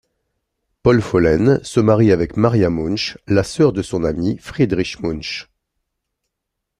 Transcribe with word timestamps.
Paul 0.81 0.99
Follen 0.99 1.59
se 1.63 1.79
marie 1.79 2.11
avec 2.11 2.35
Maria 2.35 2.71
Münch, 2.71 3.19
la 3.27 3.43
sœur 3.43 3.71
de 3.71 3.83
son 3.83 4.03
ami 4.03 4.35
Friedrich 4.39 4.99
Münch. 4.99 5.47